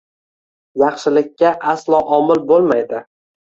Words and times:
yaxshilikka 0.83 1.51
aslo 1.75 2.01
omil 2.19 2.43
bo‘lmaydi. 2.49 3.05